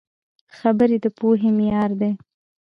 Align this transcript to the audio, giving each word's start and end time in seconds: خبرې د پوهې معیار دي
خبرې 0.57 0.97
د 1.03 1.05
پوهې 1.17 1.49
معیار 1.57 1.91
دي 1.99 2.11